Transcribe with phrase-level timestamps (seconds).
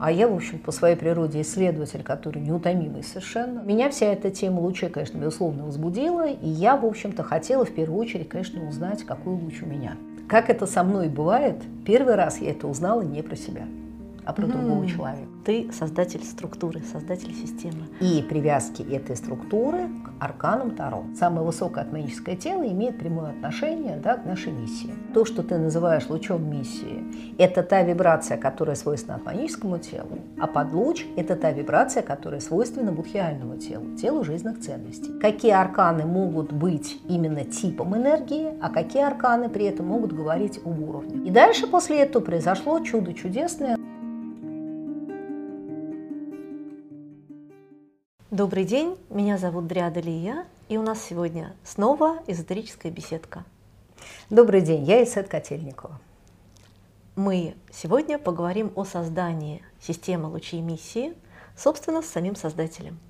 [0.00, 3.60] А я, в общем, по своей природе исследователь, который неутомимый совершенно.
[3.60, 6.26] Меня вся эта тема лучей, конечно, безусловно, возбудила.
[6.26, 9.98] И я, в общем-то, хотела в первую очередь, конечно, узнать, какой луч у меня.
[10.26, 13.66] Как это со мной бывает, первый раз я это узнала не про себя
[14.24, 14.52] а про mm.
[14.52, 15.28] другого человека.
[15.44, 17.86] Ты создатель структуры, создатель системы.
[18.00, 21.04] И привязки этой структуры к арканам Таро.
[21.18, 24.94] Самое высокое атманическое тело имеет прямое отношение да, к нашей миссии.
[25.14, 27.02] То, что ты называешь лучом миссии,
[27.38, 33.56] это та вибрация, которая свойственна атманическому телу, а подлуч– это та вибрация, которая свойственна будхиальному
[33.56, 35.18] телу, телу жизненных ценностей.
[35.20, 40.80] Какие арканы могут быть именно типом энергии, а какие арканы при этом могут говорить об
[40.80, 41.26] уровне.
[41.28, 43.76] И дальше после этого произошло чудо чудесное.
[48.30, 53.42] Добрый день, меня зовут Дриада Лия, и у нас сегодня снова эзотерическая беседка.
[54.30, 55.98] Добрый день, я Исет Котельникова.
[57.16, 61.14] Мы сегодня поговорим о создании системы лучей миссии,
[61.56, 63.00] собственно, с самим создателем.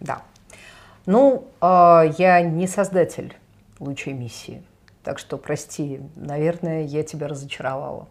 [0.00, 0.22] Да.
[1.06, 3.36] Ну, э, я не создатель
[3.78, 4.64] лучей миссии,
[5.04, 8.08] так что, прости, наверное, я тебя разочаровала.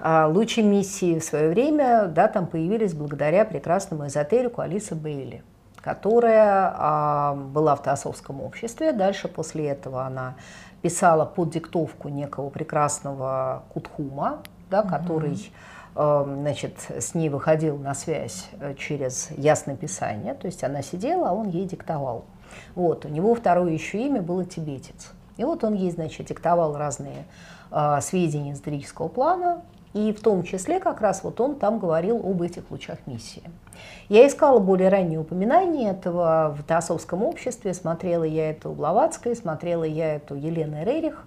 [0.00, 5.44] А лучи миссии в свое время, да, там появились благодаря прекрасному эзотерику Алисы Бейли–
[5.82, 8.92] которая а, была в Теософском обществе.
[8.92, 10.34] Дальше после этого она
[10.82, 14.88] писала под диктовку некого прекрасного Кутхума, да, угу.
[14.88, 15.52] который
[15.94, 21.30] э, значит, с ней выходил на связь э, через ясное писание, то есть она сидела,
[21.30, 22.24] а он ей диктовал.
[22.74, 25.12] Вот, у него второе еще имя было тибетец.
[25.36, 27.24] И вот он ей, значит, диктовал разные
[27.70, 29.62] э, сведения из дрического плана,
[29.92, 33.42] и в том числе как раз вот он там говорил об этих лучах миссии.
[34.08, 39.84] Я искала более ранние упоминания этого в Теософском обществе, смотрела я это у Блаватской, смотрела
[39.84, 41.24] я это у Елены Рерих,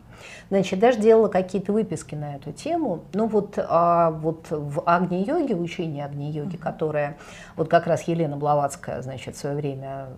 [0.50, 3.03] Значит, даже делала какие-то выписки на эту тему.
[3.14, 7.17] Ну вот, а, вот в Агни-йоге, в учении Агни-йоги, которое
[7.55, 10.09] вот как раз Елена Блаватская, значит, в свое время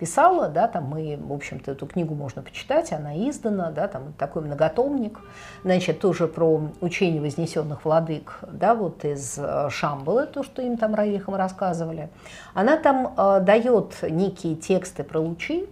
[0.00, 4.42] писала, да, там мы, в общем-то, эту книгу можно почитать, она издана, да, там такой
[4.42, 5.20] многотомник,
[5.62, 10.94] значит, тоже про учение вознесенных владык, да, вот из э, Шамбалы, то, что им там
[10.94, 12.08] Равихам рассказывали.
[12.54, 15.68] Она там э, дает некие тексты про лучи,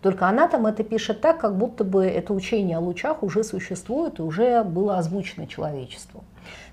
[0.00, 4.18] только она там это пишет так, как будто бы это учение о лучах уже существует
[4.18, 6.24] и уже было озвучено человечеству.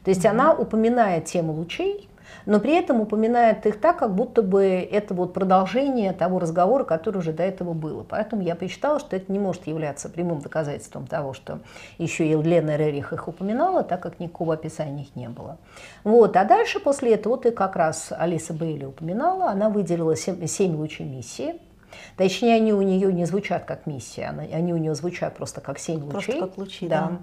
[0.04, 0.30] То есть mm-hmm.
[0.30, 2.08] она упоминает тему лучей,
[2.46, 7.18] но при этом упоминает их так, как будто бы это вот продолжение того разговора, который
[7.18, 8.04] уже до этого было.
[8.08, 11.60] Поэтому я посчитала, что это не может являться прямым доказательством того, что
[11.98, 15.58] еще Елена Рерих их упоминала, так как никакого описания их не было.
[16.04, 16.36] Вот.
[16.38, 21.06] А дальше после этого, вот и как раз Алиса Бейли упоминала, она выделила семь лучей
[21.06, 21.56] миссии,
[22.18, 26.04] Точнее, они у нее не звучат как миссия, они у нее звучат просто как семь
[26.04, 26.12] лучей.
[26.12, 27.02] Просто как лучи, да.
[27.02, 27.18] да.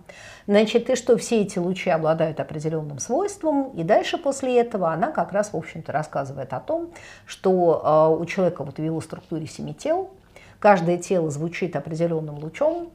[0.46, 5.32] Значит, и что все эти лучи обладают определенным свойством, и дальше после этого она как
[5.32, 6.90] раз, в общем-то, рассказывает о том,
[7.26, 10.10] что э, у человека вот в его структуре семи тел,
[10.58, 12.90] каждое тело звучит определенным лучом,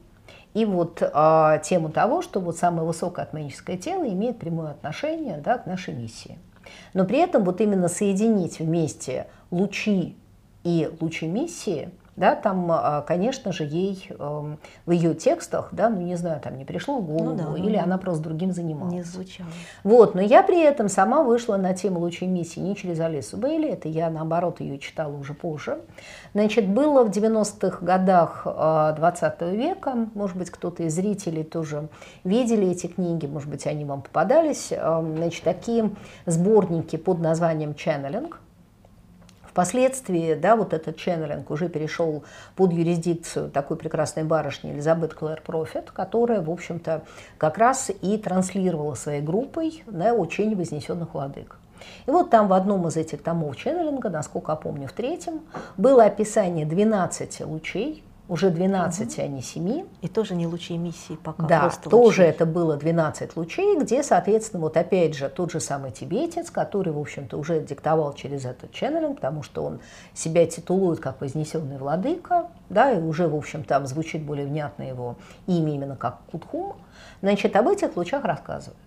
[0.54, 5.58] и вот э, тему того, что вот самое высокое атманическое тело имеет прямое отношение да,
[5.58, 6.40] к нашей миссии.
[6.94, 10.18] Но при этом вот именно соединить вместе лучи
[10.66, 16.02] и лучи миссии, да, там, а, конечно же, ей эм, в ее текстах, да, ну
[16.02, 18.94] не знаю, там не пришло в голову, ну, да, или ну, она просто другим занималась.
[18.94, 19.50] Не звучало.
[19.84, 23.70] Вот, но я при этом сама вышла на тему лучей миссии не через Алису Бейли,
[23.70, 25.82] это я, наоборот, ее читала уже позже.
[26.34, 31.90] Значит, было в 90-х годах 20 а, века, может быть, кто-то из зрителей тоже
[32.24, 35.92] видели эти книги, может быть, они вам попадались, эм, значит, такие
[36.26, 38.40] сборники под названием «Ченнелинг»,
[39.56, 42.26] Впоследствии, да, вот этот ченнелинг уже перешел
[42.58, 47.04] под юрисдикцию такой прекрасной барышни Элизабет Клэр Профит, которая, в общем-то,
[47.38, 51.58] как раз и транслировала своей группой на учение вознесенных владык.
[52.06, 55.40] И вот там в одном из этих томов ченнелинга, насколько я помню, в третьем,
[55.78, 59.24] было описание 12 лучей, уже 12, угу.
[59.24, 59.86] а не 7.
[60.02, 61.44] И тоже не лучи эмиссии пока.
[61.44, 62.30] Да, тоже лучи.
[62.30, 67.00] это было 12 лучей, где, соответственно, вот опять же тот же самый тибетец, который, в
[67.00, 69.80] общем-то, уже диктовал через этот ченнелинг, потому что он
[70.14, 75.16] себя титулует как вознесенный владыка, да, и уже, в общем, там звучит более внятно его
[75.48, 76.76] имя именно как Кутхум,
[77.22, 78.78] значит, об этих лучах рассказывает.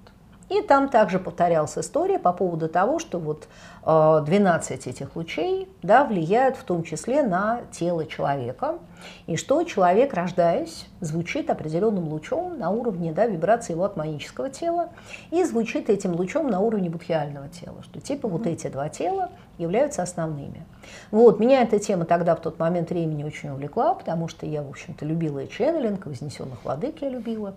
[0.48, 3.46] И там также повторялась история по поводу того, что вот
[3.84, 8.78] 12 э, этих лучей да, влияют в том числе на тело человека,
[9.26, 14.90] и что человек, рождаясь, звучит определенным лучом на уровне да, вибрации его атманического тела
[15.30, 20.02] и звучит этим лучом на уровне будхиального тела, что типа вот эти два тела являются
[20.02, 20.64] основными.
[21.10, 24.68] Вот, меня эта тема тогда в тот момент времени очень увлекла, потому что я, в
[24.68, 27.54] общем-то, любила и ченнелинг, вознесенных владык я любила.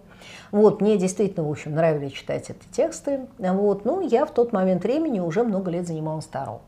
[0.51, 3.27] Вот, мне действительно, в общем, нравилось читать эти тексты.
[3.37, 3.85] Вот.
[3.85, 6.61] Ну, я в тот момент времени уже много лет занималась Таро.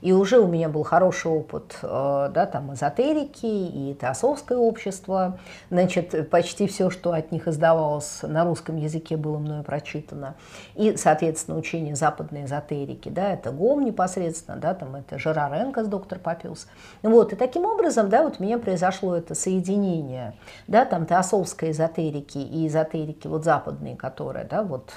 [0.00, 5.38] И уже у меня был хороший опыт э, да, там, эзотерики и теософское общество.
[5.70, 10.34] Значит, почти все, что от них издавалось на русском языке, было мною прочитано.
[10.74, 13.08] И, соответственно, учение западной эзотерики.
[13.08, 16.68] Да, это ГОМ непосредственно, да, там это Жерар Энкас, доктор Папиус.
[17.02, 20.34] Вот, и таким образом да, вот у меня произошло это соединение
[20.66, 24.92] да, там, теософской эзотерики и эзотерики вот западной, которая, да, вот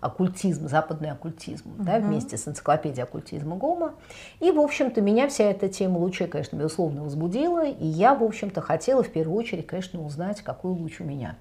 [0.00, 1.84] оккультизм, западный оккультизм, угу.
[1.84, 3.94] да, вместе с энциклопедией оккультизма ГОМа.
[4.40, 7.66] И, в общем-то, меня вся эта тема лучей, конечно, безусловно, возбудила.
[7.66, 11.36] И я, в общем-то, хотела в первую очередь, конечно, узнать, какой луч у меня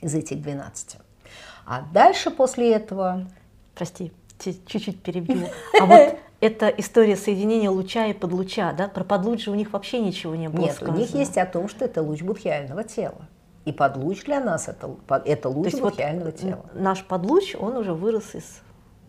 [0.00, 0.96] из этих 12.
[1.66, 3.26] А дальше после этого...
[3.74, 5.46] Прости, чуть-чуть перебью.
[5.80, 8.88] А вот эта история соединения луча и подлуча, да?
[8.88, 10.96] Про подлуч же у них вообще ничего не было Нет, сказано.
[10.96, 13.28] у них есть о том, что это луч будхиального тела.
[13.64, 14.96] И подлуч для нас это,
[15.26, 16.66] это луч будхиального вот тела.
[16.72, 18.62] Наш подлуч, он уже вырос из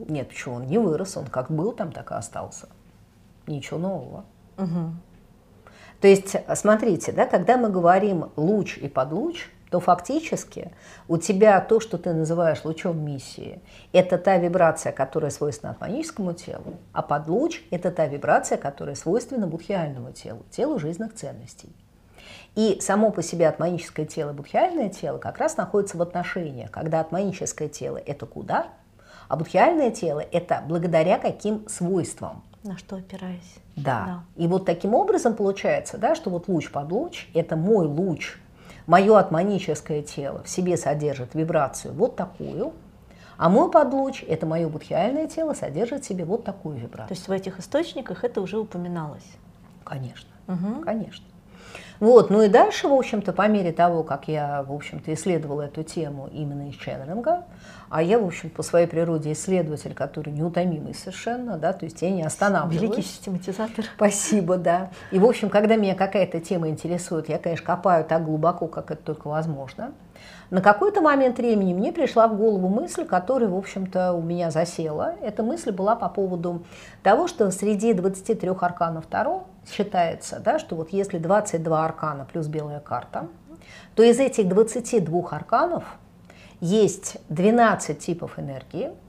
[0.07, 2.69] нет, почему он не вырос, он как был там, так и остался.
[3.47, 4.25] Ничего нового.
[4.57, 4.93] Угу.
[6.01, 10.71] То есть, смотрите, да, когда мы говорим луч и подлуч, то фактически
[11.07, 13.61] у тебя то, что ты называешь лучом миссии,
[13.93, 20.11] это та вибрация, которая свойственна атманическому телу, а подлуч– это та вибрация, которая свойственна будхиальному
[20.11, 21.69] телу, телу жизненных ценностей.
[22.55, 26.99] И само по себе атманическое тело и будхиальное тело как раз находятся в отношениях, когда
[26.99, 28.69] атманическое тело– это куда,
[29.27, 32.43] а будхиальное тело– это благодаря каким свойствам.
[32.63, 33.55] На что опираясь.
[33.75, 34.05] Да.
[34.05, 34.23] да.
[34.35, 38.37] И вот таким образом получается, да, что вот луч под луч– это мой луч,
[38.87, 42.73] мое атманическое тело в себе содержит вибрацию вот такую,
[43.37, 47.07] а мой подлуч– это мое будхиальное тело, содержит в себе вот такую вибрацию.
[47.07, 49.23] То есть в этих источниках это уже упоминалось?
[49.85, 50.81] Конечно, угу.
[50.83, 51.25] конечно.
[51.99, 55.83] Вот, ну и дальше, в общем-то, по мере того, как я, в общем-то, исследовала эту
[55.83, 57.43] тему именно из ченнелинга,
[57.89, 62.09] а я, в общем, по своей природе исследователь, который неутомимый совершенно, да, то есть я
[62.09, 62.81] не останавливаюсь.
[62.81, 63.85] Великий систематизатор.
[63.95, 64.91] Спасибо, да.
[65.11, 69.03] И, в общем, когда меня какая-то тема интересует, я, конечно, копаю так глубоко, как это
[69.03, 69.91] только возможно.
[70.49, 75.13] На какой-то момент времени мне пришла в голову мысль, которая, в общем-то, у меня засела.
[75.21, 76.63] Эта мысль была по поводу
[77.03, 82.79] того, что среди 23 арканов Таро считается, да, что вот если 22 аркана плюс белая
[82.79, 83.27] карта,
[83.93, 85.83] то из этих 22 арканов
[86.61, 88.91] есть 12 типов энергии–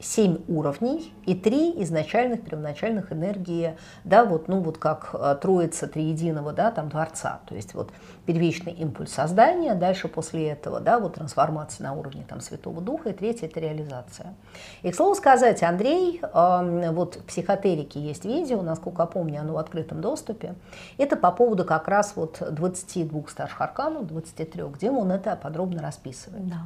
[0.00, 6.52] 7 уровней и 3 изначальных первоначальных энергии, да, вот, ну вот как э, троица триединого,
[6.52, 7.90] да, там Творца, то есть вот
[8.26, 13.12] первичный импульс создания, дальше после этого, да, вот трансформация на уровне там Святого Духа, и
[13.12, 14.34] третье это реализация.
[14.82, 19.54] И, к слову сказать, Андрей, э, вот в психотерике есть видео, насколько я помню, оно
[19.54, 20.54] в открытом доступе,
[20.96, 26.48] это по поводу как раз вот 22 старших арканов, 23, где он это подробно расписывает.
[26.48, 26.62] Да.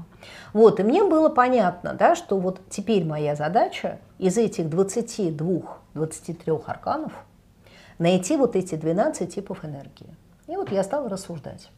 [0.53, 6.63] Вот, и мне было понятно, да, что вот теперь моя моя задача из этих 22-23
[6.67, 7.13] арканов
[7.99, 10.15] найти вот эти 12 типов энергии.
[10.47, 11.71] И вот я стала рассуждать.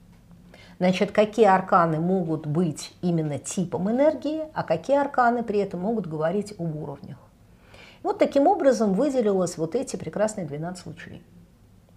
[0.80, 6.52] Значит, какие арканы могут быть именно типом энергии, а какие арканы при этом могут говорить
[6.58, 7.18] об уровнях.
[8.02, 11.22] Вот таким образом выделилось вот эти прекрасные 12 лучей.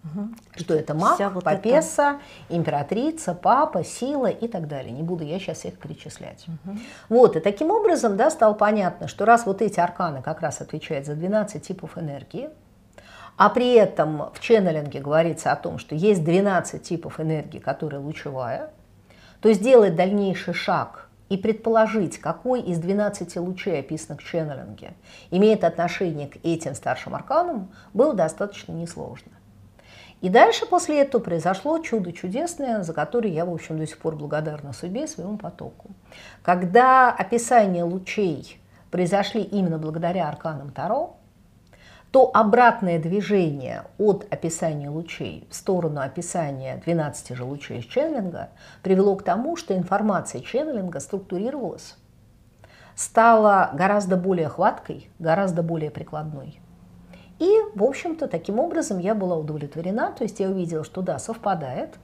[0.04, 0.30] Угу.
[0.56, 2.56] Что это маг, вот папеса, это...
[2.56, 4.92] императрица, папа, сила и так далее.
[4.92, 6.46] Не буду я сейчас их перечислять.
[6.48, 6.78] Угу.
[7.10, 11.06] Вот, и таким образом да, стало понятно, что раз вот эти арканы как раз отвечают
[11.06, 12.50] за 12 типов энергии,
[13.36, 18.72] а при этом в ченнелинге говорится о том, что есть 12 типов энергии, которая лучевая,
[19.42, 24.94] то сделать дальнейший шаг и предположить, какой из 12 лучей, описанных в ченнелинге,
[25.32, 29.32] имеет отношение к этим старшим арканам, было достаточно несложно.
[30.22, 34.16] И дальше после этого произошло чудо чудесное, за которое я, в общем, до сих пор
[34.16, 35.92] благодарна судьбе и своему потоку.
[36.44, 38.60] Когда описание лучей
[38.92, 41.16] произошли именно благодаря арканам Таро,
[42.12, 48.50] то обратное движение от описания лучей в сторону описания 12 же лучей из ченнелинга
[48.82, 51.98] привело к тому, что информация ченнелинга структурировалась,
[52.96, 56.60] стала гораздо более хваткой, гораздо более прикладной.
[57.40, 61.96] И, в общем-то, таким образом я была удовлетворена, то есть я увидела, что да, совпадает.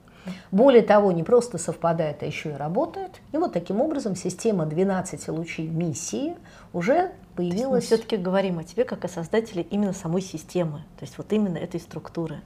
[0.50, 3.20] Более того, не просто совпадает, а еще и работает.
[3.32, 6.34] И вот таким образом система 12 лучей миссии
[6.72, 7.70] уже появилась.
[7.70, 11.58] мы все-таки говорим о тебе как о создателе именно самой системы, то есть вот именно
[11.58, 12.40] этой структуры.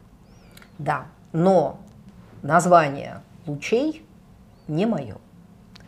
[0.79, 1.79] Да, но
[2.43, 4.05] название лучей
[4.69, 5.17] не мое.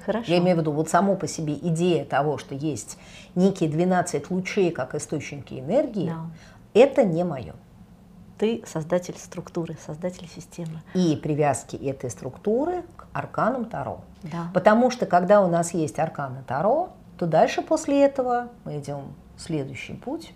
[0.04, 0.32] Хорошо.
[0.32, 2.98] Я имею в виду, вот само по себе идея того, что есть
[3.34, 6.26] некие 12 лучей как источники энергии, да.
[6.74, 7.54] Это не мое.
[8.38, 10.82] Ты создатель структуры, создатель системы.
[10.94, 14.00] И привязки этой структуры к арканам Таро.
[14.22, 14.50] Да.
[14.54, 19.94] Потому что когда у нас есть арканы Таро, то дальше после этого мы идем следующий
[19.94, 20.32] путь.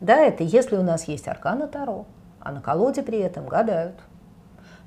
[0.00, 2.06] Да, это если у нас есть аркана Таро,
[2.40, 4.00] а на колоде при этом гадают,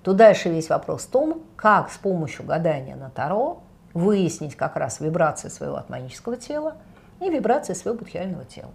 [0.04, 3.62] то дальше весь вопрос в том, как с помощью гадания на Таро
[3.94, 6.76] выяснить как раз вибрации своего атманического тела
[7.20, 8.72] и вибрации своего будхиального тела.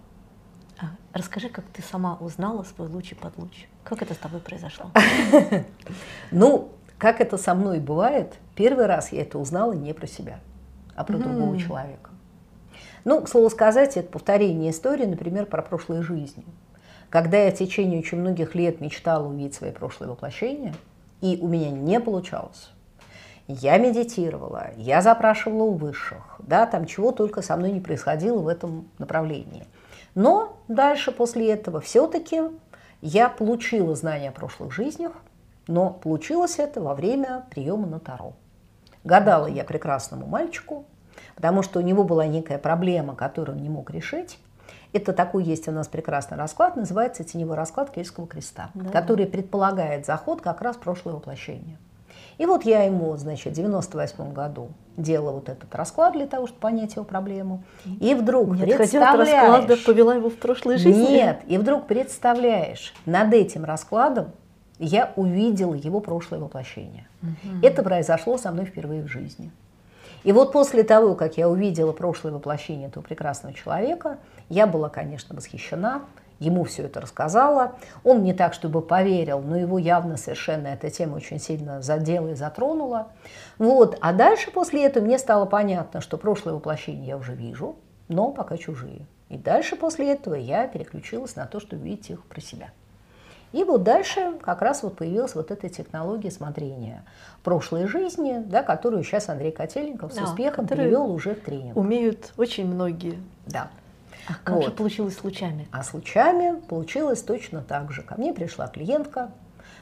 [0.83, 3.67] А, расскажи, как ты сама узнала свой луч и подлуч.
[3.83, 4.91] Как это с тобой произошло?
[6.31, 10.39] Ну, как это со мной бывает, первый раз я это узнала не про себя,
[10.95, 12.09] а про другого человека.
[13.05, 16.45] Ну, к слову сказать, это повторение истории, например, про прошлые жизни.
[17.09, 20.73] Когда я в течение очень многих лет мечтала увидеть свои прошлые воплощения,
[21.21, 22.71] и у меня не получалось.
[23.47, 28.47] Я медитировала, я запрашивала у высших, да, там чего только со мной не происходило в
[28.47, 29.65] этом направлении.
[30.15, 32.41] Но дальше после этого все-таки
[33.01, 35.13] я получила знания о прошлых жизнях,
[35.67, 38.33] но получилось это во время приема на Таро.
[39.03, 40.85] Гадала я прекрасному мальчику,
[41.35, 44.39] потому что у него была некая проблема, которую он не мог решить.
[44.93, 48.91] Это такой есть у нас прекрасный расклад, называется теневой расклад Кельтского креста, да.
[48.91, 51.77] который предполагает заход как раз в прошлое воплощение.
[52.37, 56.59] И вот я ему, значит, в 98 году делала вот этот расклад для того, чтобы
[56.59, 57.63] понять его проблему.
[57.99, 59.31] И вдруг Нет, представляешь...
[59.31, 61.11] расклада повела его в прошлой жизни?
[61.11, 64.31] Нет, и вдруг представляешь, над этим раскладом
[64.79, 67.07] я увидела его прошлое воплощение.
[67.21, 67.65] Угу.
[67.65, 69.51] Это произошло со мной впервые в жизни.
[70.23, 74.17] И вот после того, как я увидела прошлое воплощение этого прекрасного человека,
[74.49, 76.03] я была, конечно, восхищена,
[76.43, 77.75] ему все это рассказала.
[78.03, 82.35] Он не так, чтобы поверил, но его явно совершенно эта тема очень сильно задела и
[82.35, 83.07] затронула.
[83.57, 83.97] Вот.
[84.01, 87.75] А дальше после этого мне стало понятно, что прошлое воплощение я уже вижу,
[88.07, 89.05] но пока чужие.
[89.29, 92.69] И дальше после этого я переключилась на то, чтобы видеть их про себя.
[93.53, 97.03] И вот дальше как раз вот появилась вот эта технология смотрения
[97.43, 101.77] прошлой жизни, да, которую сейчас Андрей Котельников с да, успехом перевел уже в тренинг.
[101.77, 103.19] Умеют очень многие.
[103.45, 103.69] Да.
[104.27, 104.65] А как вот.
[104.65, 105.67] же получилось с лучами?
[105.71, 108.01] А с лучами получилось точно так же.
[108.01, 109.31] Ко мне пришла клиентка,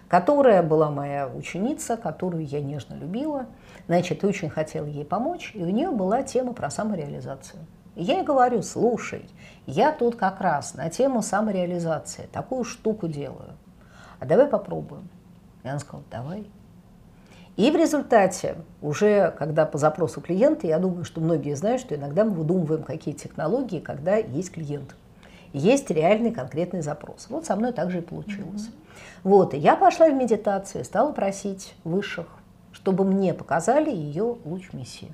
[0.08, 3.46] которая была моя ученица, которую я нежно любила.
[3.88, 7.60] Значит, очень хотела ей помочь, и у нее была тема про самореализацию.
[7.96, 9.30] И я ей говорю, слушай,
[9.66, 13.54] я тут как раз на тему самореализации такую штуку делаю.
[14.20, 15.10] А давай попробуем.
[15.64, 16.46] И она сказала, давай.
[17.58, 22.24] И в результате, уже когда по запросу клиента, я думаю, что многие знают, что иногда
[22.24, 24.96] мы выдумываем какие технологии, когда есть клиент.
[25.54, 27.28] Есть реальный конкретный запрос.
[27.30, 28.68] Вот со мной также и получилось.
[28.68, 28.92] Mm-hmm.
[29.24, 32.28] Вот, и я пошла в медитацию, стала просить высших,
[32.72, 35.14] чтобы мне показали ее луч миссии.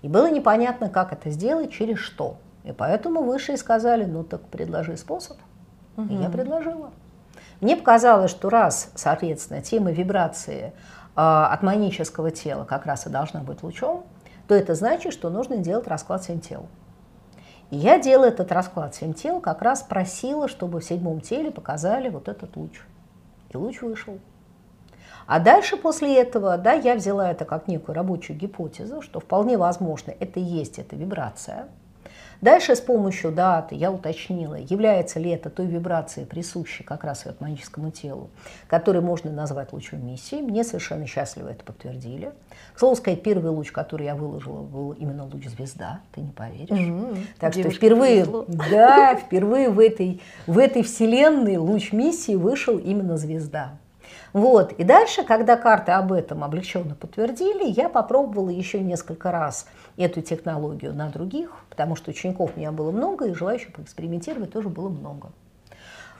[0.00, 2.38] И было непонятно, как это сделать, через что.
[2.64, 5.36] И поэтому высшие сказали, ну так предложи способ.
[5.96, 6.12] Угу.
[6.12, 6.90] И я предложила.
[7.60, 10.72] Мне показалось, что раз, соответственно, тема вибрации
[11.14, 14.04] от манического тела как раз и должна быть лучом,
[14.48, 16.66] то это значит, что нужно делать расклад семь тел.
[17.70, 22.08] И я делала этот расклад семь тел, как раз просила, чтобы в седьмом теле показали
[22.08, 22.80] вот этот луч.
[23.50, 24.18] И луч вышел.
[25.26, 30.12] А дальше после этого, да, я взяла это как некую рабочую гипотезу, что вполне возможно
[30.18, 31.68] это и есть эта вибрация.
[32.42, 37.92] Дальше с помощью даты я уточнила, является ли это той вибрацией, присущей как раз атманическому
[37.92, 38.30] телу,
[38.66, 40.42] которую можно назвать лучом миссии.
[40.42, 42.32] Мне совершенно счастливо это подтвердили.
[42.74, 46.70] К слову сказать, первый луч, который я выложила, был именно луч звезда, ты не поверишь.
[46.70, 47.26] Mm-hmm.
[47.38, 48.26] Так Девушка что впервые,
[48.70, 53.74] да, впервые в этой, в этой вселенной луч миссии вышел именно звезда.
[54.32, 54.72] Вот.
[54.72, 60.94] И дальше, когда карты об этом облегченно подтвердили, я попробовала еще несколько раз эту технологию
[60.94, 65.32] на других, потому что учеников у меня было много, и желающих поэкспериментировать тоже было много.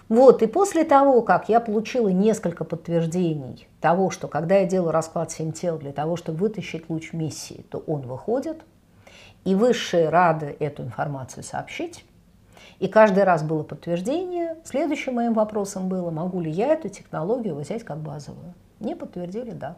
[0.08, 5.30] Вот, и после того, как я получила несколько подтверждений того, что когда я делаю расклад
[5.30, 8.62] семь тел для того, чтобы вытащить луч миссии, то он выходит,
[9.44, 12.04] и высшие рады эту информацию сообщить,
[12.82, 14.56] и каждый раз было подтверждение.
[14.64, 18.54] Следующим моим вопросом было, могу ли я эту технологию взять как базовую.
[18.80, 19.76] Мне подтвердили, да.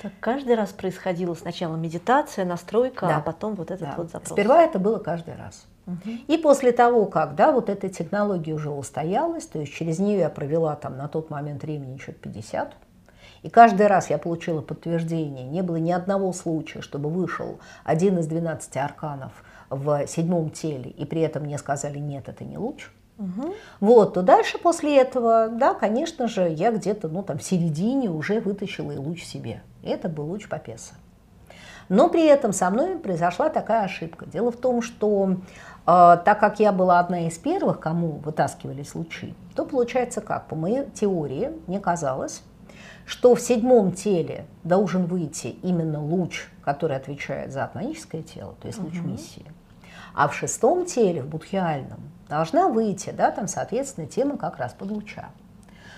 [0.00, 3.16] Это каждый раз происходило сначала медитация, настройка, да.
[3.18, 3.94] а потом вот этот да.
[3.96, 4.32] вот запрос.
[4.32, 5.64] Сперва это было каждый раз.
[5.86, 6.10] Угу.
[6.26, 10.28] И после того, как да, вот эта технология уже устоялась, то есть через нее я
[10.28, 12.72] провела там на тот момент времени что-то 50,
[13.44, 18.26] и каждый раз я получила подтверждение, не было ни одного случая, чтобы вышел один из
[18.26, 22.88] 12 арканов– в седьмом теле, и при этом мне сказали, нет, это не луч,
[23.18, 23.54] Угу.
[23.80, 28.40] Вот, то дальше после этого, да, конечно же, я где-то, ну, там, в середине уже
[28.40, 29.62] вытащила и луч себе.
[29.82, 30.94] Это был луч Папеса.
[31.88, 34.26] Но при этом со мной произошла такая ошибка.
[34.26, 35.36] Дело в том, что э,
[35.84, 40.46] так как я была одна из первых, кому вытаскивались лучи, то получается как?
[40.48, 42.42] По моей теории, мне казалось,
[43.04, 48.78] что в седьмом теле должен выйти именно луч, который отвечает за атманическое тело, то есть
[48.78, 49.08] луч угу.
[49.08, 49.44] миссии.
[50.14, 54.90] А в шестом теле, в будхиальном, должна выйти, да, там, соответственно, тема как раз под
[54.90, 55.30] луча.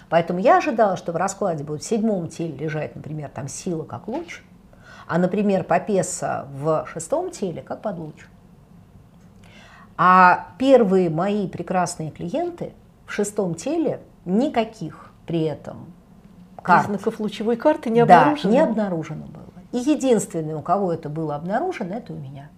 [0.09, 4.09] Поэтому я ожидала, что в раскладе будет в седьмом теле лежать, например, там сила как
[4.09, 4.43] луч,
[5.07, 8.27] а, например, попеса в шестом теле как под луч.
[9.97, 12.73] А первые мои прекрасные клиенты
[13.07, 15.87] в шестом теле никаких при этом
[16.63, 16.87] карт.
[16.87, 18.43] Признаков лучевой карты не обнаружено?
[18.43, 19.45] Да, не обнаружено было.
[19.73, 22.49] И единственное, у кого это было обнаружено, это у меня.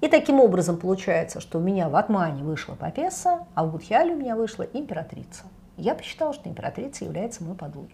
[0.00, 4.16] И таким образом получается, что у меня в Атмане вышла Папесса, а в Будхиале у
[4.16, 5.44] меня вышла императрица.
[5.76, 7.90] Я посчитала, что императрица является мой подлуч.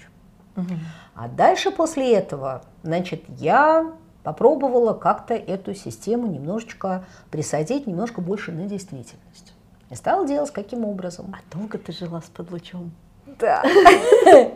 [0.56, 0.74] Угу.
[1.14, 3.92] А дальше после этого, значит, я
[4.22, 9.54] попробовала как-то эту систему немножечко присадить немножко больше на действительность.
[9.90, 11.34] И стала делать каким образом.
[11.34, 12.92] А долго ты жила с подлучом?
[13.38, 13.62] Да.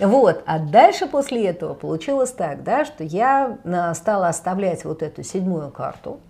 [0.00, 5.22] Вот, а дальше после этого получилось так, да, что я а, стала оставлять вот эту
[5.22, 6.20] седьмую карту,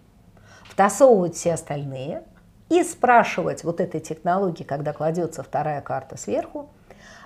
[0.80, 2.22] втасовывать все остальные
[2.70, 6.70] и спрашивать вот этой технологии, когда кладется вторая карта сверху,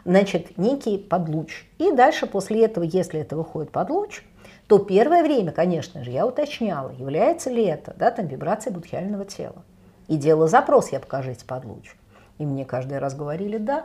[0.04, 1.64] значит, некий подлуч.
[1.78, 4.24] И дальше после этого, если это выходит подлуч,
[4.66, 9.62] то первое время, конечно же, я уточняла, является ли это да, там, вибрацией будхиального тела.
[10.08, 11.94] И делала запрос, я покажите подлуч.
[12.38, 13.84] И мне каждый раз говорили «да».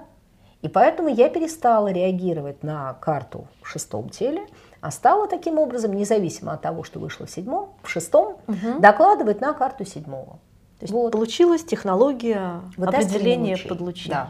[0.64, 4.48] И поэтому я перестала реагировать на карту в шестом теле,
[4.82, 8.80] а стала таким образом, независимо от того, что вышло в седьмом, в шестом, угу.
[8.80, 10.40] докладывать на карту седьмого.
[10.80, 11.12] То есть вот.
[11.12, 14.16] получилась технология определения подлучения.
[14.16, 14.30] Да.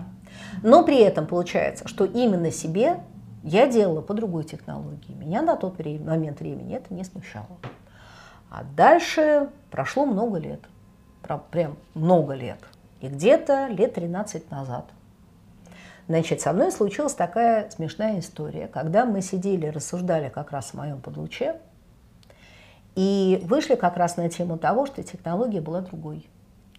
[0.64, 3.02] Но при этом получается, что именно себе
[3.44, 5.14] я делала по другой технологии.
[5.14, 7.58] Меня на тот момент времени это не смущало.
[8.50, 10.62] А дальше прошло много лет.
[11.52, 12.60] Прям много лет.
[13.02, 14.86] И где-то лет 13 назад
[16.10, 21.02] Значит, со мной случилась такая смешная история, когда мы сидели, рассуждали как раз о моем
[21.02, 21.58] подлуче,
[22.96, 26.28] и вышли как раз на тему того, что технология была другой.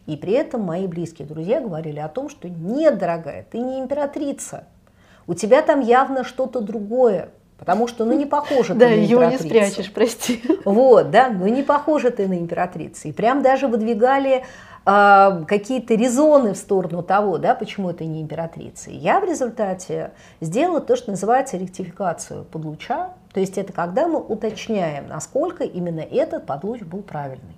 [0.07, 4.65] И при этом мои близкие друзья говорили о том, что нет, дорогая, ты не императрица,
[5.29, 9.09] у тебя там явно что-то другое, потому что ну не похоже ты да, на императрицу.
[9.09, 10.43] Да, его не спрячешь, прости.
[10.65, 13.07] Вот, да, ну не похоже ты на императрицу.
[13.07, 14.43] И прям даже выдвигали
[14.85, 18.91] а, какие-то резоны в сторону того, да, почему это не императрица.
[18.91, 25.07] Я в результате сделала то, что называется ректификацию подлуча, то есть это когда мы уточняем,
[25.09, 27.57] насколько именно этот подлуч был правильный.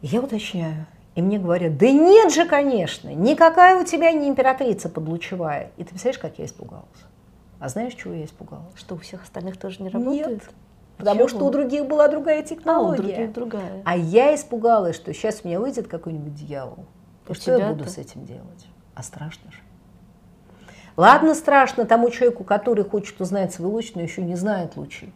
[0.00, 5.70] Я уточняю, и мне говорят, да нет же, конечно, никакая у тебя не императрица подлучевая.
[5.76, 6.86] И ты представляешь, как я испугалась?
[7.60, 8.74] А знаешь, чего я испугалась?
[8.74, 10.42] Что у всех остальных тоже не работает?
[10.42, 10.42] Нет.
[11.02, 12.96] Потому что у других была другая технология.
[12.96, 13.82] А, у других другая.
[13.84, 16.84] А я испугалась, что сейчас у меня выйдет какой-нибудь дьявол.
[17.28, 18.66] И что я буду с этим делать?
[18.94, 19.58] А страшно же.
[20.96, 25.12] Ладно, страшно тому человеку, который хочет узнать свой луч, но еще не знает лучи.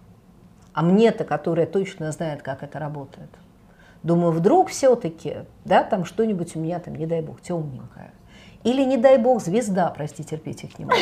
[0.73, 3.31] А мне-то, которая точно знает, как это работает.
[4.03, 8.13] Думаю, вдруг все-таки, да, там что-нибудь у меня там, не дай бог, темненькое.
[8.65, 10.97] Или, не дай бог, звезда, прости, терпеть их не могу.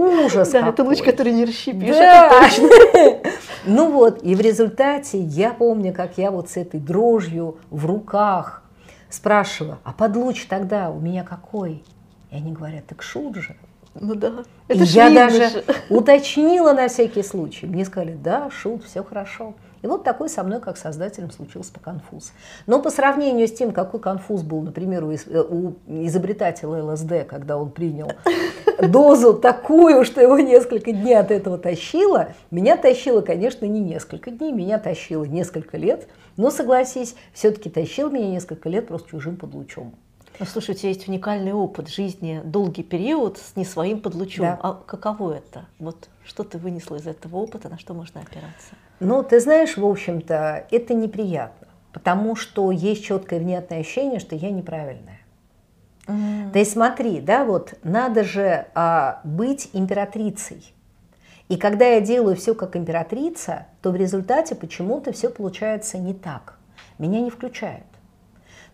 [0.00, 2.48] Ужас Да, это луч, который не расщепишь, да.
[3.66, 8.62] Ну вот, и в результате я помню, как я вот с этой дрожью в руках
[9.10, 11.84] спрашиваю, а под луч тогда у меня какой?
[12.30, 13.56] И они говорят, так шут же.
[13.94, 14.44] Ну да.
[14.68, 17.66] Это и я даже уточнила на всякий случай.
[17.66, 19.54] Мне сказали, да, шут, все хорошо.
[19.82, 22.32] И вот такой со мной, как создателем, случился по конфуз.
[22.66, 28.12] Но по сравнению с тем, какой конфуз был, например, у изобретателя ЛСД, когда он принял
[28.82, 34.52] дозу такую, что его несколько дней от этого тащило, меня тащило, конечно, не несколько дней,
[34.52, 39.94] меня тащило несколько лет, но, согласись, все-таки тащил меня несколько лет просто чужим подлучом.
[40.38, 44.46] Ну, слушай, у тебя есть уникальный опыт жизни, долгий период с не своим подлучом.
[44.46, 44.58] Да.
[44.62, 45.66] А каково это?
[45.78, 48.74] Вот что ты вынесла из этого опыта, на что можно опираться?
[49.00, 54.50] Ну, ты знаешь, в общем-то, это неприятно, потому что есть четкое внятное ощущение, что я
[54.50, 55.20] неправильная.
[56.06, 56.52] Mm.
[56.52, 60.74] То есть смотри, да, вот надо же а, быть императрицей.
[61.48, 66.58] И когда я делаю все как императрица, то в результате почему-то все получается не так.
[66.98, 67.84] Меня не включают.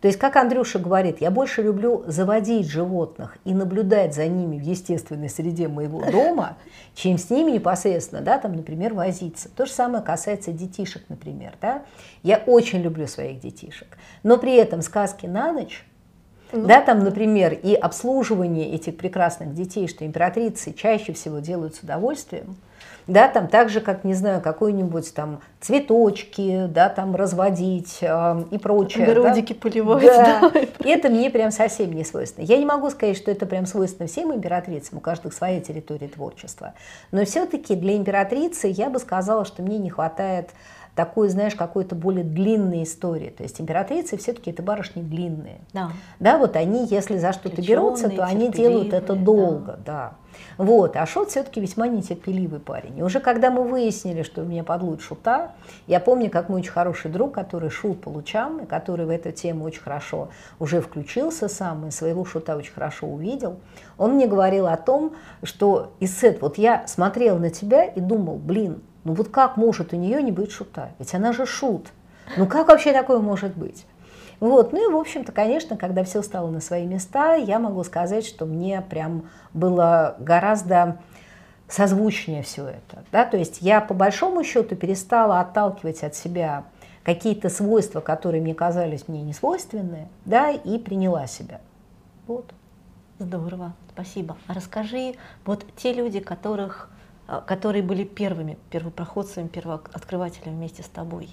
[0.00, 4.62] То есть, как Андрюша говорит, я больше люблю заводить животных и наблюдать за ними в
[4.62, 6.56] естественной среде моего дома,
[6.94, 9.48] чем с ними непосредственно, да, там, например, возиться.
[9.48, 11.54] То же самое касается детишек, например.
[11.60, 11.82] Да?
[12.22, 15.84] Я очень люблю своих детишек, но при этом сказки на ночь
[16.52, 21.80] ну, да, там, например, и обслуживание этих прекрасных детей, что императрицы чаще всего делают с
[21.80, 22.56] удовольствием,
[23.06, 28.58] да, там так же, как, не знаю, какой-нибудь там цветочки, да, там разводить э, и
[28.58, 29.04] прочее.
[29.04, 29.60] Огородики да?
[29.60, 30.04] поливать.
[30.04, 30.50] Да.
[30.52, 30.60] да.
[30.84, 32.44] Это мне прям совсем не свойственно.
[32.44, 36.74] Я не могу сказать, что это прям свойственно всем императрицам, у каждого своя территория творчества.
[37.12, 40.50] Но все-таки для императрицы я бы сказала, что мне не хватает
[40.96, 43.28] такой, знаешь, какой-то более длинной истории.
[43.28, 45.60] То есть императрицы все-таки это барышни длинные.
[45.74, 45.90] Да.
[46.18, 49.84] Да, вот они, если за что-то берутся, то они делают это долго, да.
[49.84, 50.12] да.
[50.58, 50.96] Вот.
[50.96, 52.98] А Шот все-таки весьма нетерпеливый парень.
[52.98, 55.52] И уже когда мы выяснили, что у меня подлует шута,
[55.86, 59.32] я помню, как мой очень хороший друг, который шел по лучам, и который в эту
[59.32, 63.60] тему очень хорошо уже включился сам, и своего шута очень хорошо увидел,
[63.98, 68.82] он мне говорил о том, что Исет, вот я смотрел на тебя и думал, блин,
[69.06, 70.90] ну вот как может у нее не быть шута?
[70.98, 71.86] Ведь она же шут.
[72.36, 73.86] Ну как вообще такое может быть?
[74.40, 74.72] Вот.
[74.72, 78.46] Ну и, в общем-то, конечно, когда все стало на свои места, я могу сказать, что
[78.46, 80.98] мне прям было гораздо
[81.68, 83.04] созвучнее все это.
[83.12, 83.24] Да?
[83.24, 86.64] То есть я по большому счету перестала отталкивать от себя
[87.04, 91.60] какие-то свойства, которые мне казались мне несвойственные, да, и приняла себя.
[92.26, 92.52] Вот.
[93.20, 94.36] Здорово, спасибо.
[94.48, 95.14] А расскажи,
[95.44, 96.90] вот те люди, которых,
[97.46, 101.30] которые были первыми первопроходцами, первооткрывателями вместе с тобой,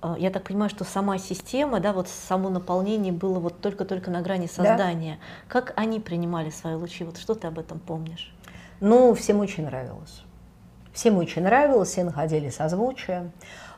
[0.00, 4.20] а, я так понимаю, что сама система, да, вот само наполнение было вот только-только на
[4.20, 5.14] грани создания.
[5.14, 5.60] Да.
[5.60, 7.04] Как они принимали свои лучи?
[7.04, 8.32] Вот что ты об этом помнишь?
[8.80, 10.22] Ну, всем очень нравилось.
[10.92, 13.30] Всем очень нравилось, все находили созвучие.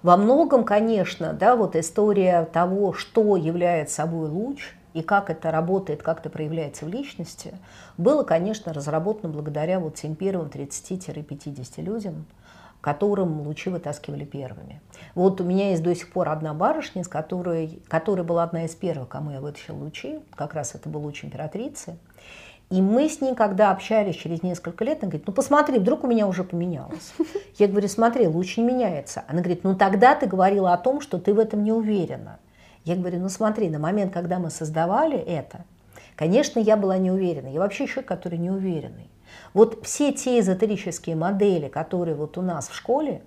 [0.03, 6.03] Во многом, конечно, да, вот история того, что является собой луч и как это работает,
[6.03, 7.55] как это проявляется в личности,
[7.97, 12.27] было, конечно, разработано благодаря вот тем первым 30-50 людям,
[12.81, 14.81] которым лучи вытаскивали первыми.
[15.15, 18.75] Вот у меня есть до сих пор одна барышня, с которой, которая была одна из
[18.75, 21.97] первых, кому я вытащила лучи, как раз это был луч императрицы.
[22.71, 26.07] И мы с ней, когда общались через несколько лет, она говорит, ну посмотри, вдруг у
[26.07, 27.13] меня уже поменялось.
[27.59, 29.25] Я говорю, смотри, луч не меняется.
[29.27, 32.39] Она говорит, ну тогда ты говорила о том, что ты в этом не уверена.
[32.85, 35.65] Я говорю, ну смотри, на момент, когда мы создавали это,
[36.17, 37.49] конечно, я была не уверена.
[37.49, 39.11] Я вообще человек, который не уверенный.
[39.55, 43.23] Вот все те эзотерические модели, которые вот у нас в школе,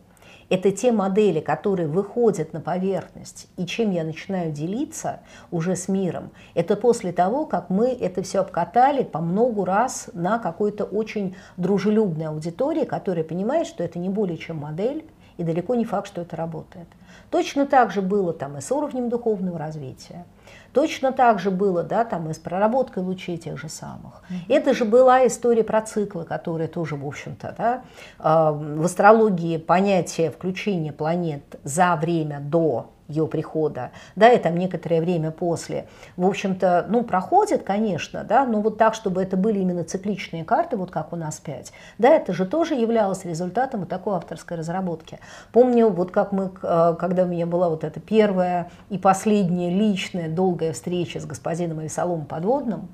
[0.49, 6.31] это те модели, которые выходят на поверхность, и чем я начинаю делиться уже с миром,
[6.53, 12.27] это после того, как мы это все обкатали по много раз на какой-то очень дружелюбной
[12.27, 15.05] аудитории, которая понимает, что это не более чем модель,
[15.37, 16.87] и далеко не факт, что это работает.
[17.33, 20.25] Точно так же было там и с уровнем духовного развития.
[20.71, 24.21] Точно так же было, да, там и с проработкой лучей тех же самых.
[24.29, 24.55] Mm-hmm.
[24.55, 27.81] Это же была история про циклы, которые тоже, в общем-то, да,
[28.19, 35.01] а, в астрологии понятие включения планет за время до ее прихода, да, и там некоторое
[35.01, 35.87] время после,
[36.17, 40.77] в общем-то, ну, проходит, конечно, да, но вот так, чтобы это были именно цикличные карты,
[40.77, 45.19] вот как у нас 5, да, это же тоже являлось результатом вот такой авторской разработки.
[45.51, 50.29] Помню, вот как мы, э, когда у меня была вот эта первая и последняя личная
[50.29, 52.89] долгая встреча с господином Авесолом Подводным,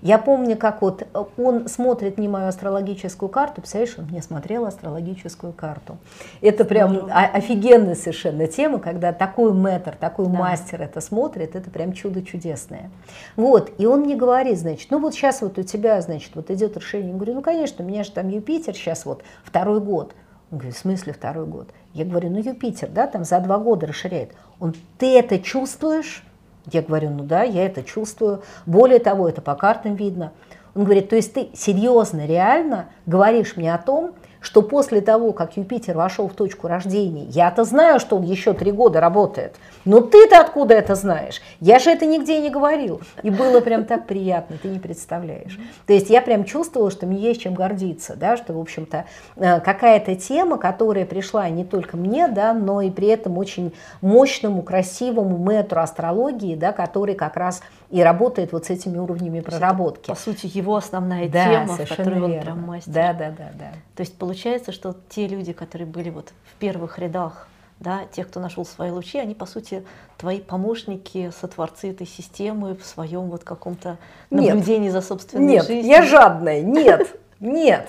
[0.00, 4.64] я помню, как вот э, он смотрит не мою астрологическую карту, представляешь, он мне смотрел
[4.64, 5.96] астрологическую карту.
[6.40, 10.32] Это прям офигенная совершенно тема, когда такой мэтр, такой да.
[10.32, 12.90] мастер это смотрит, это прям чудо чудесное.
[13.36, 16.76] Вот, и он мне говорит, значит, ну вот сейчас вот у тебя, значит, вот идет
[16.76, 17.10] решение.
[17.10, 20.14] Я говорю, ну конечно, у меня же там Юпитер сейчас вот второй год.
[20.50, 21.68] Он говорит, в смысле второй год?
[21.92, 24.30] Я говорю, ну Юпитер, да, там за два года расширяет.
[24.60, 26.24] Он, ты это чувствуешь?
[26.72, 28.42] Я говорю, ну да, я это чувствую.
[28.66, 30.32] Более того, это по картам видно.
[30.74, 35.56] Он говорит, то есть ты серьезно, реально говоришь мне о том, что после того, как
[35.56, 40.40] Юпитер вошел в точку рождения, я-то знаю, что он еще три года работает, но ты-то
[40.40, 41.40] откуда это знаешь?
[41.60, 43.00] Я же это нигде не говорил.
[43.22, 45.58] И было прям так приятно, ты не представляешь.
[45.86, 49.04] То есть я прям чувствовала, что мне есть чем гордиться, да, что, в общем-то,
[49.36, 54.62] э, какая-то тема, которая пришла не только мне, да, но и при этом очень мощному,
[54.62, 60.08] красивому мэтру астрологии, да, который как раз и работает вот с этими уровнями проработки.
[60.08, 62.92] По сути, его основная да, тема, в которой он прям мастер.
[62.92, 63.72] Да, да, да, да.
[63.96, 67.48] То есть получается, что те люди, которые были вот в первых рядах,
[67.80, 69.84] да, тех, кто нашел свои лучи, они, по сути,
[70.16, 73.98] твои помощники, сотворцы этой системы в своем вот каком-то
[74.30, 75.84] наблюдении нет, за собственной нет, жизнью.
[75.84, 77.88] Нет, я жадная, нет, нет.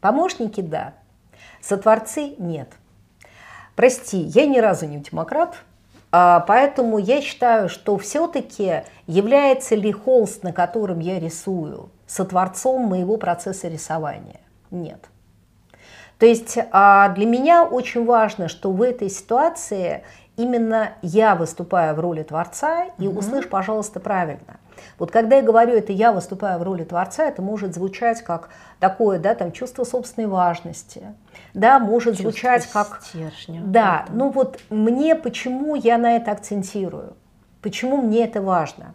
[0.00, 0.94] Помощники– да,
[1.60, 2.70] сотворцы– нет.
[3.76, 5.56] Прости, я ни разу не демократ,
[6.10, 13.68] поэтому я считаю, что все-таки является ли холст, на котором я рисую, сотворцом моего процесса
[13.68, 14.40] рисования?
[14.70, 15.08] Нет.
[16.18, 20.02] То есть а, для меня очень важно, что в этой ситуации
[20.36, 23.20] именно я выступаю в роли творца, и угу.
[23.20, 24.58] услышь, пожалуйста, правильно.
[24.98, 29.18] Вот когда я говорю это я выступаю в роли творца, это может звучать как такое,
[29.18, 31.02] да, там чувство собственной важности,
[31.54, 37.16] да, может чувство звучать как, стержня, да, ну вот мне почему я на это акцентирую,
[37.62, 38.94] почему мне это важно,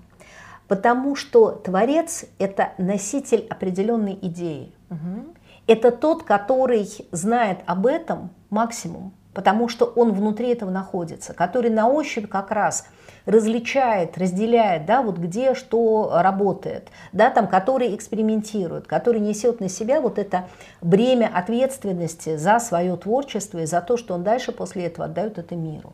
[0.68, 4.72] потому что творец это носитель определенной идеи.
[4.90, 5.34] Угу.
[5.68, 9.14] Это тот, который знает об этом максимум.
[9.34, 12.86] потому что он внутри этого находится, который на ощупь как раз
[13.26, 20.02] различает, разделяет, да, вот где что работает, да, там, который экспериментирует, который несет на себя
[20.02, 20.46] вот это
[20.82, 25.56] бремя ответственности за свое творчество и за то, что он дальше после этого отдает это
[25.56, 25.94] миру.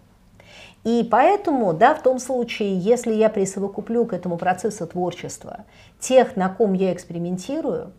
[0.83, 5.65] И поэтому, да, в том случае, если я присовокуплю к этому процессу творчества
[5.99, 7.91] тех, на ком я экспериментирую,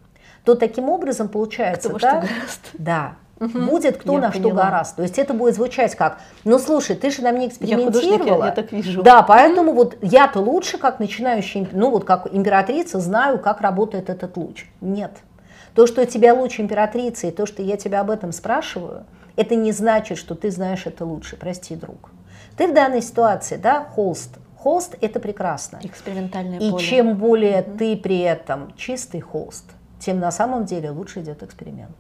[0.45, 2.29] то таким образом получается, кто да, что
[2.79, 3.59] да, угу.
[3.59, 4.49] будет кто я на поняла.
[4.49, 4.97] что гораст.
[4.97, 8.45] То есть это будет звучать как, ну слушай, ты же на мне экспериментировала.
[8.45, 9.03] я, я так вижу.
[9.03, 14.37] Да, поэтому вот я-то лучше, как начинающий, ну вот как императрица, знаю, как работает этот
[14.37, 14.67] луч.
[14.81, 15.13] Нет.
[15.75, 19.05] То, что у тебя луч императрицы, и то, что я тебя об этом спрашиваю,
[19.37, 21.37] это не значит, что ты знаешь это лучше.
[21.37, 22.11] Прости, друг.
[22.57, 24.37] Ты в данной ситуации, да, холст.
[24.57, 25.79] Холст– это прекрасно.
[25.83, 26.85] Экспериментальное И поле.
[26.85, 29.65] чем более ты при этом чистый холст,
[29.99, 31.97] тем на самом деле лучше идет эксперимент.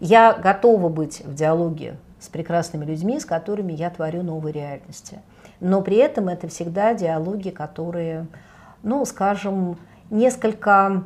[0.00, 5.20] Я готова быть в диалоге с прекрасными людьми, с которыми я творю новые реальности.
[5.60, 8.26] Но при этом это всегда диалоги, которые,
[8.82, 9.78] ну, скажем,
[10.10, 11.04] несколько...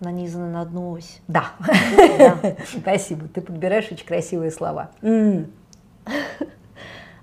[0.00, 1.20] Нанизаны на одну ось.
[1.26, 1.46] Да,
[2.18, 2.56] Да.
[2.78, 4.90] спасибо, ты подбираешь очень красивые слова.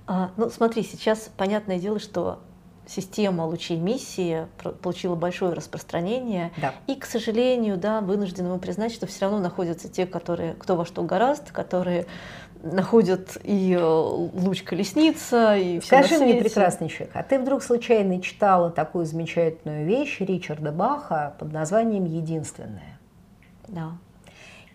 [0.07, 2.39] А, ну, смотри, сейчас понятное дело, что
[2.91, 4.47] система лучей миссии
[4.81, 6.51] получила большое распространение.
[6.57, 6.73] Да.
[6.87, 10.85] И, к сожалению, да, вынуждены мы признать, что все равно находятся те, которые кто во
[10.85, 12.05] что гораст, которые
[12.63, 18.21] находят и э, луч колесница, и все Скажи мне, прекрасный человек, а ты вдруг случайно
[18.21, 22.99] читала такую замечательную вещь Ричарда Баха под названием «Единственное»?
[23.67, 23.93] Да.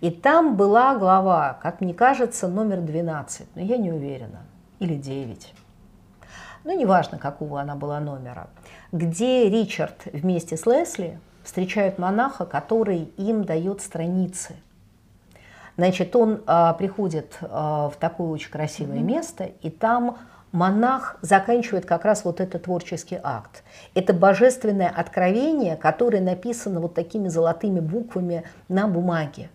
[0.01, 4.41] И там была глава, как мне кажется, номер 12, но я не уверена,
[4.81, 5.55] или 9.
[6.67, 8.49] Ну, неважно, какого она была номера,
[8.91, 14.57] где Ричард вместе с Лесли встречают монаха, который им дает страницы.
[15.77, 20.19] Значит, он а, приходит а, в такое очень красивое место, и там
[20.51, 23.63] монах заканчивает как раз вот этот творческий акт.
[23.95, 29.51] Это божественное откровение, которое написано вот такими золотыми буквами на бумаге.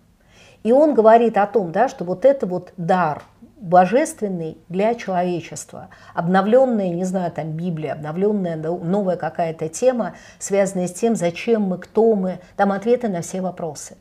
[0.64, 3.24] И он говорит о том, да, что вот это вот дар
[3.62, 11.16] божественный для человечества, обновленная, не знаю, там Библия, обновленная новая какая-то тема, связанная с тем,
[11.16, 13.98] зачем мы, кто мы, там ответы на все вопросы.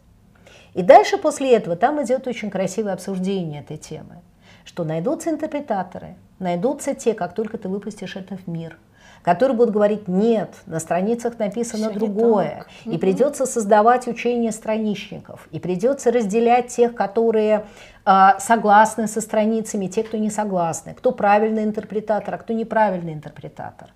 [0.73, 4.23] И дальше после этого там идет очень красивое обсуждение этой темы,
[4.65, 8.79] что найдутся интерпретаторы, найдутся те, как только ты выпустишь это в мир,
[9.23, 15.49] которые будут говорить, нет, на страницах написано Всё не другое, и придется создавать учение страничников,
[15.51, 17.67] и придется разделять тех, которые
[18.05, 23.91] а, согласны со страницами, те, кто не согласны, кто правильный интерпретатор, а кто неправильный интерпретатор.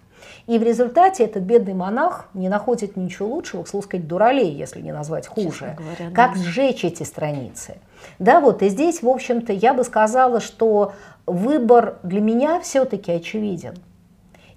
[0.47, 4.81] И в результате этот бедный монах не находит ничего лучшего, к слову сказать, дуралей, если
[4.81, 6.15] не назвать хуже, говоря, да.
[6.15, 7.77] как сжечь эти страницы.
[8.19, 10.93] Да, вот и здесь, в общем-то, я бы сказала, что
[11.27, 13.75] выбор для меня все-таки очевиден.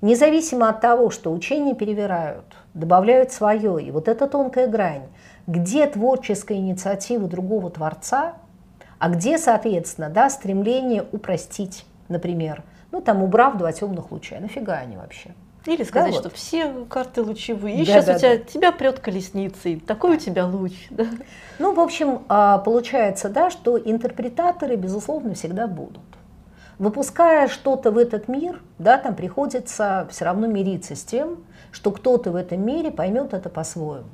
[0.01, 5.07] Независимо от того, что учения перевирают, добавляют свое, и вот эта тонкая грань,
[5.47, 8.35] где творческая инициатива другого творца,
[8.99, 14.97] а где, соответственно, да, стремление упростить, например, ну там убрав два темных луча, нафига они
[14.97, 15.33] вообще?
[15.65, 16.21] Или сказать, вот.
[16.21, 17.81] что все карты лучевые.
[17.81, 19.79] И Да, сейчас да, у тебя, тебя прет колесницей.
[19.79, 20.71] Такой у тебя луч.
[20.89, 21.05] Да?
[21.59, 25.99] Ну, в общем, а, получается, да, что интерпретаторы, безусловно, всегда будут.
[26.79, 32.31] Выпуская что-то в этот мир, да, там приходится все равно мириться с тем, что кто-то
[32.31, 34.05] в этом мире поймет это по-своему.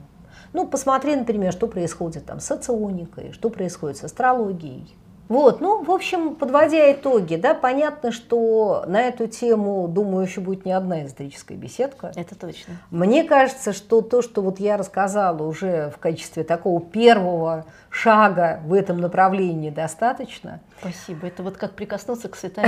[0.54, 4.96] Ну, посмотри, например, что происходит там с соционикой, что происходит с астрологией.
[5.34, 10.64] Вот, ну, в общем, подводя итоги, да, понятно, что на эту тему, думаю, еще будет
[10.64, 12.12] не одна эзотерическая беседка.
[12.16, 12.76] Это точно.
[12.92, 18.74] Мне кажется, что то, что вот я рассказала уже в качестве такого первого шага в
[18.74, 20.60] этом направлении достаточно.
[20.80, 21.26] Спасибо.
[21.26, 22.66] Это вот как прикоснуться к святой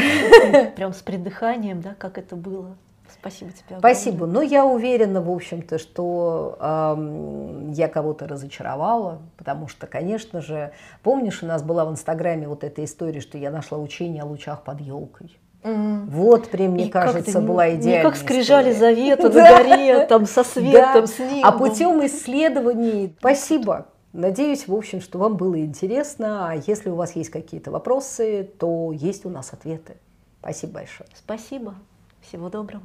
[0.75, 2.75] прям с придыханием, да, как это было.
[3.19, 3.63] Спасибо тебе.
[3.75, 3.93] огромное.
[3.95, 4.25] Спасибо.
[4.25, 10.71] Но я уверена, в общем-то, что эм, я кого-то разочаровала, потому что, конечно же,
[11.03, 14.63] помнишь, у нас была в Инстаграме вот эта история, что я нашла учение о лучах
[14.63, 15.37] под елкой.
[15.63, 18.95] Вот, прям, мне И кажется, была идеальная как скрижали история.
[18.95, 21.41] завета на горе, там со светом, с небом.
[21.43, 23.87] А путем исследований, спасибо.
[24.13, 26.51] Надеюсь, в общем, что вам было интересно.
[26.51, 29.97] А если у вас есть какие-то вопросы, то есть у нас ответы.
[30.39, 31.09] Спасибо большое.
[31.15, 31.75] Спасибо.
[32.21, 32.83] Всего доброго.